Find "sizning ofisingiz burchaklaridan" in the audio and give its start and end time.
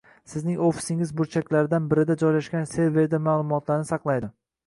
0.31-1.91